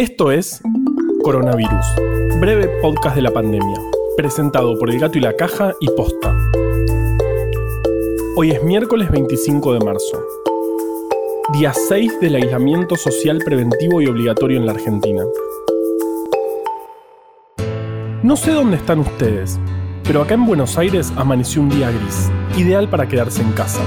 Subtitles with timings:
[0.00, 0.62] Esto es
[1.22, 1.84] Coronavirus,
[2.40, 3.78] breve podcast de la pandemia,
[4.16, 6.34] presentado por El Gato y la Caja y Posta.
[8.34, 10.24] Hoy es miércoles 25 de marzo,
[11.52, 15.22] día 6 del aislamiento social preventivo y obligatorio en la Argentina.
[18.22, 19.60] No sé dónde están ustedes,
[20.04, 23.82] pero acá en Buenos Aires amaneció un día gris, ideal para quedarse en casa.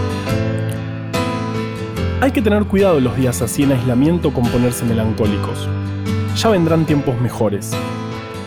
[2.21, 5.67] Hay que tener cuidado los días así en aislamiento con ponerse melancólicos.
[6.35, 7.71] Ya vendrán tiempos mejores.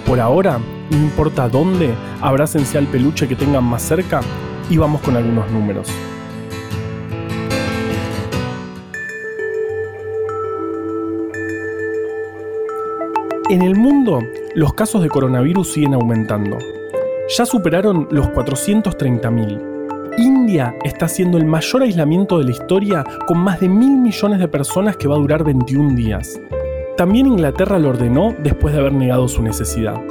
[0.06, 0.58] Por ahora,
[0.90, 4.20] no importa dónde, abrácense al peluche que tengan más cerca
[4.68, 5.88] y vamos con algunos números.
[13.48, 14.20] En el mundo,
[14.54, 16.58] los casos de coronavirus siguen aumentando.
[17.36, 19.76] Ya superaron los 430.000
[20.18, 24.48] India está haciendo el mayor aislamiento de la historia con más de mil millones de
[24.48, 26.40] personas que va a durar 21 días.
[26.96, 30.02] También Inglaterra lo ordenó después de haber negado su necesidad.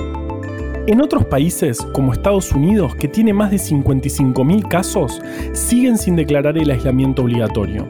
[0.85, 5.19] En otros países, como Estados Unidos, que tiene más de 55.000 casos,
[5.53, 7.87] siguen sin declarar el aislamiento obligatorio.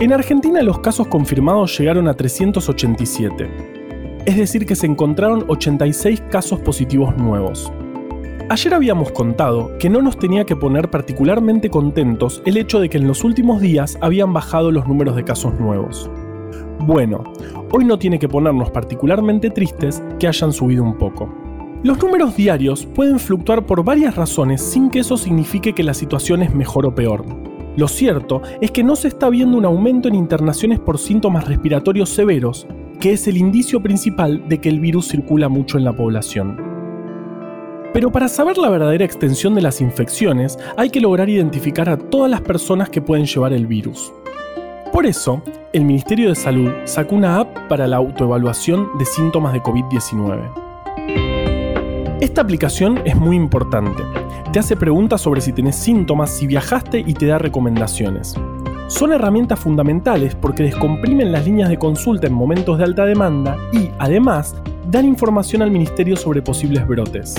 [0.00, 3.48] En Argentina los casos confirmados llegaron a 387,
[4.26, 7.72] es decir que se encontraron 86 casos positivos nuevos.
[8.48, 12.98] Ayer habíamos contado que no nos tenía que poner particularmente contentos el hecho de que
[12.98, 16.10] en los últimos días habían bajado los números de casos nuevos.
[16.86, 17.24] Bueno,
[17.72, 21.28] hoy no tiene que ponernos particularmente tristes que hayan subido un poco.
[21.82, 26.42] Los números diarios pueden fluctuar por varias razones sin que eso signifique que la situación
[26.42, 27.24] es mejor o peor.
[27.76, 32.08] Lo cierto es que no se está viendo un aumento en internaciones por síntomas respiratorios
[32.10, 32.68] severos,
[33.00, 36.56] que es el indicio principal de que el virus circula mucho en la población.
[37.92, 42.30] Pero para saber la verdadera extensión de las infecciones hay que lograr identificar a todas
[42.30, 44.12] las personas que pueden llevar el virus.
[44.96, 45.42] Por eso,
[45.74, 52.16] el Ministerio de Salud sacó una app para la autoevaluación de síntomas de COVID-19.
[52.22, 54.02] Esta aplicación es muy importante.
[54.54, 58.36] Te hace preguntas sobre si tenés síntomas, si viajaste y te da recomendaciones.
[58.86, 63.90] Son herramientas fundamentales porque descomprimen las líneas de consulta en momentos de alta demanda y,
[63.98, 64.56] además,
[64.90, 67.34] dan información al Ministerio sobre posibles brotes.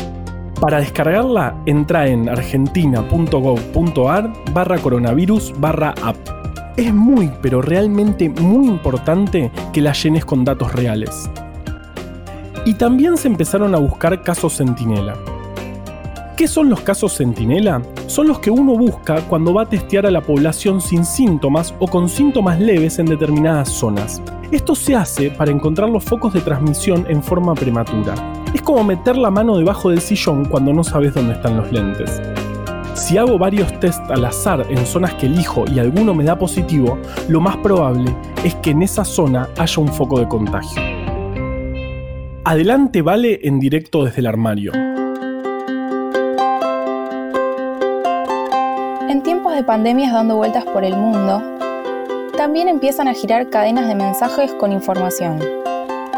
[0.62, 6.37] Para descargarla, entra en argentina.gov.ar barra coronavirus barra app.
[6.78, 11.28] Es muy, pero realmente muy importante que la llenes con datos reales.
[12.68, 15.16] Y también se empezaron a buscar casos centinela.
[16.36, 17.82] ¿Qué son los casos centinela?
[18.06, 21.88] Son los que uno busca cuando va a testear a la población sin síntomas o
[21.88, 24.22] con síntomas leves en determinadas zonas.
[24.52, 28.14] Esto se hace para encontrar los focos de transmisión en forma prematura.
[28.54, 32.22] Es como meter la mano debajo del sillón cuando no sabes dónde están los lentes.
[32.98, 36.98] Si hago varios test al azar en zonas que elijo y alguno me da positivo,
[37.30, 38.14] lo más probable
[38.44, 40.82] es que en esa zona haya un foco de contagio.
[42.44, 44.74] Adelante vale en directo desde el armario.
[49.08, 51.42] En tiempos de pandemias dando vueltas por el mundo,
[52.36, 55.40] también empiezan a girar cadenas de mensajes con información.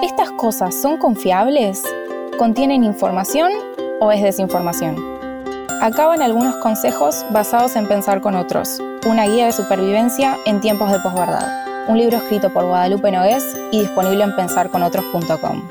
[0.01, 1.83] ¿Estas cosas son confiables?
[2.37, 3.51] ¿Contienen información
[3.99, 5.18] o es desinformación?
[5.81, 10.99] Acaban algunos consejos basados en pensar con otros, una guía de supervivencia en tiempos de
[10.99, 15.69] posverdad, un libro escrito por Guadalupe Nogués y disponible en pensarconotros.com.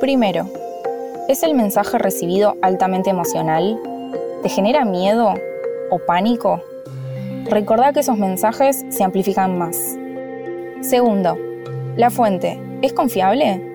[0.00, 0.50] Primero,
[1.28, 3.78] ¿es el mensaje recibido altamente emocional?
[4.42, 5.32] ¿Te genera miedo
[5.90, 6.60] o pánico?
[7.44, 9.76] Recordá que esos mensajes se amplifican más.
[10.80, 11.38] Segundo,
[11.96, 13.65] la fuente, ¿es confiable?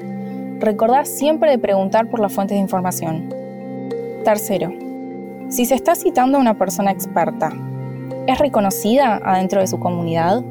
[0.62, 3.30] Recordá siempre de preguntar por las fuentes de información.
[4.24, 4.72] Tercero,
[5.50, 7.52] si se está citando a una persona experta,
[8.28, 10.44] ¿es reconocida adentro de su comunidad?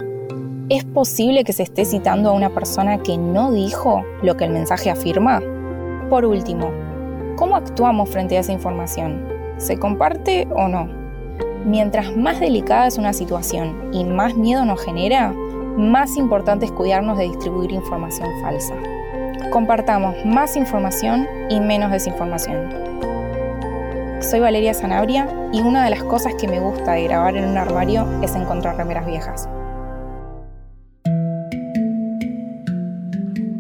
[0.69, 4.51] ¿Es posible que se esté citando a una persona que no dijo lo que el
[4.51, 5.41] mensaje afirma?
[6.09, 6.73] Por último,
[7.37, 9.29] ¿cómo actuamos frente a esa información?
[9.59, 10.89] ¿Se comparte o no?
[11.65, 15.33] Mientras más delicada es una situación y más miedo nos genera,
[15.77, 18.75] más importante es cuidarnos de distribuir información falsa.
[19.49, 22.69] Compartamos más información y menos desinformación.
[24.21, 27.57] Soy Valeria Sanabria y una de las cosas que me gusta de grabar en un
[27.57, 29.49] armario es encontrar remeras viejas.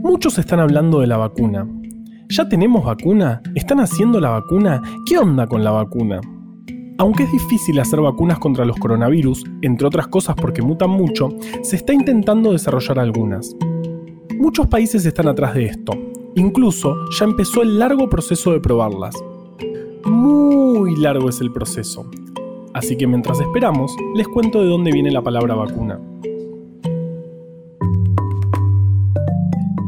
[0.03, 1.67] Muchos están hablando de la vacuna.
[2.29, 3.41] ¿Ya tenemos vacuna?
[3.55, 4.81] ¿Están haciendo la vacuna?
[5.06, 6.21] ¿Qué onda con la vacuna?
[6.99, 11.31] Aunque es difícil hacer vacunas contra los coronavirus, entre otras cosas porque mutan mucho,
[11.62, 13.56] se está intentando desarrollar algunas.
[14.40, 15.92] Muchos países están atrás de esto.
[16.34, 19.14] Incluso ya empezó el largo proceso de probarlas.
[20.06, 22.10] Muy largo es el proceso.
[22.72, 26.00] Así que mientras esperamos, les cuento de dónde viene la palabra vacuna.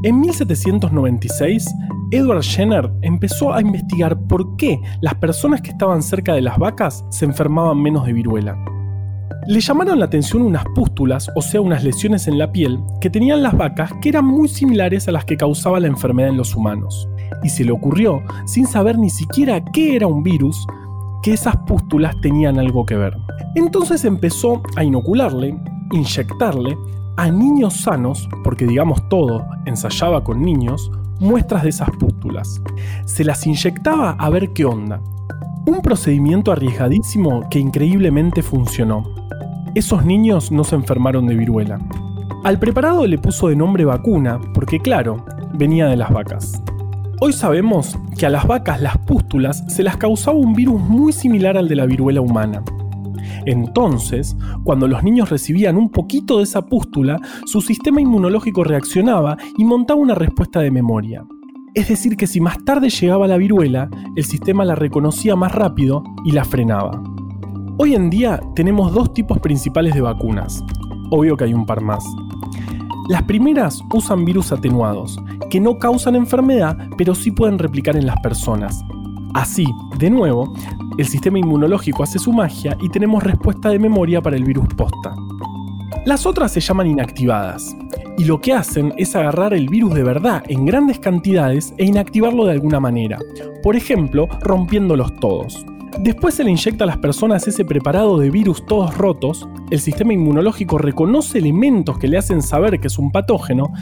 [0.02, 1.66] En 1796,
[2.10, 7.06] Edward Jenner empezó a investigar por qué las personas que estaban cerca de las vacas
[7.08, 8.62] se enfermaban menos de viruela.
[9.48, 13.42] Le llamaron la atención unas pústulas, o sea, unas lesiones en la piel, que tenían
[13.42, 17.08] las vacas que eran muy similares a las que causaba la enfermedad en los humanos.
[17.42, 20.64] Y se le ocurrió, sin saber ni siquiera qué era un virus,
[21.24, 23.16] que esas pústulas tenían algo que ver.
[23.56, 25.58] Entonces empezó a inocularle,
[25.90, 26.76] inyectarle,
[27.16, 32.62] a niños sanos, porque digamos todo, ensayaba con niños, muestras de esas pústulas.
[33.06, 35.00] Se las inyectaba a ver qué onda.
[35.64, 39.04] Un procedimiento arriesgadísimo que increíblemente funcionó.
[39.76, 41.78] Esos niños no se enfermaron de viruela.
[42.42, 45.24] Al preparado le puso de nombre vacuna, porque claro,
[45.54, 46.60] venía de las vacas.
[47.20, 51.56] Hoy sabemos que a las vacas las pústulas se las causaba un virus muy similar
[51.56, 52.64] al de la viruela humana.
[53.46, 59.64] Entonces, cuando los niños recibían un poquito de esa pústula, su sistema inmunológico reaccionaba y
[59.64, 61.24] montaba una respuesta de memoria.
[61.74, 66.04] Es decir, que si más tarde llegaba la viruela, el sistema la reconocía más rápido
[66.22, 67.02] y la frenaba.
[67.78, 70.62] Hoy en día tenemos dos tipos principales de vacunas.
[71.10, 72.04] Obvio que hay un par más.
[73.08, 78.20] Las primeras usan virus atenuados, que no causan enfermedad, pero sí pueden replicar en las
[78.20, 78.84] personas.
[79.32, 79.66] Así,
[79.98, 80.52] de nuevo,
[80.98, 85.14] el sistema inmunológico hace su magia y tenemos respuesta de memoria para el virus posta.
[86.04, 87.74] Las otras se llaman inactivadas,
[88.18, 92.44] y lo que hacen es agarrar el virus de verdad en grandes cantidades e inactivarlo
[92.44, 93.18] de alguna manera,
[93.62, 95.64] por ejemplo, rompiéndolos todos.
[96.00, 100.12] Después se le inyecta a las personas ese preparado de virus todos rotos, el sistema
[100.12, 103.72] inmunológico reconoce elementos que le hacen saber que es un patógeno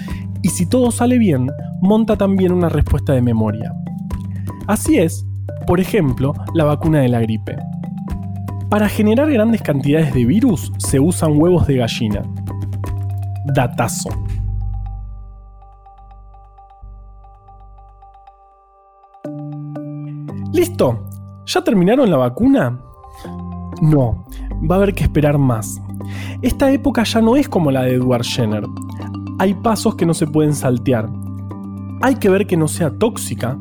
[0.42, 1.48] y si todo sale bien,
[1.80, 3.72] monta también una respuesta de memoria.
[4.66, 5.24] Así es,
[5.66, 7.56] por ejemplo, la vacuna de la gripe.
[8.68, 12.22] Para generar grandes cantidades de virus se usan huevos de gallina.
[13.46, 14.10] Datazo.
[20.52, 20.98] Listo,
[21.52, 22.78] ¿Ya terminaron la vacuna?
[23.82, 24.24] No,
[24.70, 25.82] va a haber que esperar más.
[26.42, 28.62] Esta época ya no es como la de Edward Jenner.
[29.40, 31.10] Hay pasos que no se pueden saltear.
[32.02, 33.58] Hay que ver que no sea tóxica,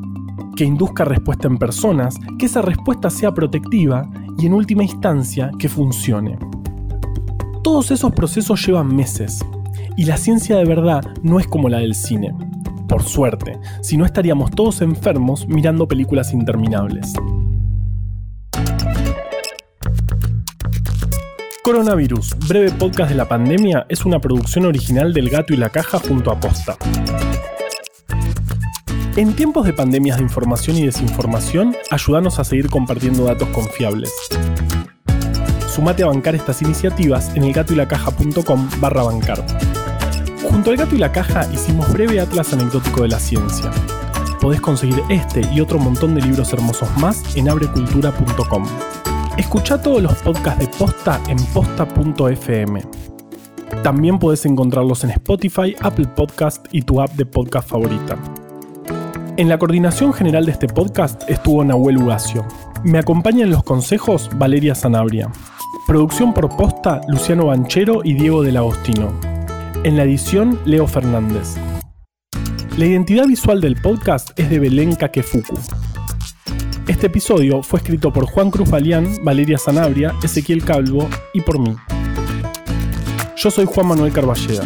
[0.56, 5.68] que induzca respuesta en personas, que esa respuesta sea protectiva y en última instancia que
[5.68, 6.38] funcione.
[7.64, 9.44] Todos esos procesos llevan meses
[10.00, 12.34] y la ciencia de verdad no es como la del cine.
[12.88, 17.12] Por suerte, si no estaríamos todos enfermos mirando películas interminables.
[21.66, 26.00] Coronavirus, breve podcast de la pandemia, es una producción original del Gato y la Caja
[26.00, 26.78] junto a Posta.
[29.18, 34.14] En tiempos de pandemias de información y desinformación, ayúdanos a seguir compartiendo datos confiables.
[35.68, 39.44] Sumate a bancar estas iniciativas en elgatoylacaja.com barra bancar.
[40.44, 43.72] Junto al Gato y la Caja hicimos breve atlas anecdótico de la ciencia.
[44.40, 48.66] Podés conseguir este y otro montón de libros hermosos más en abrecultura.com.
[49.38, 52.82] Escucha todos los podcasts de Posta en posta.fm.
[53.84, 58.18] También puedes encontrarlos en Spotify, Apple Podcast y tu app de podcast favorita.
[59.38, 62.46] En la coordinación general de este podcast estuvo Nahuel Ugacio.
[62.84, 65.32] Me acompaña en los consejos Valeria Sanabria.
[65.88, 69.29] Producción por posta Luciano Banchero y Diego del Agostino.
[69.84, 71.56] En la edición Leo Fernández.
[72.78, 75.58] La identidad visual del podcast es de Belén Kakefuku.
[76.86, 81.78] Este episodio fue escrito por Juan Cruz Balián, Valeria Sanabria, Ezequiel Calvo y por mí.
[83.38, 84.66] Yo soy Juan Manuel Carballeda.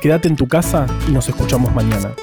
[0.00, 2.14] Quédate en tu casa y nos escuchamos mañana.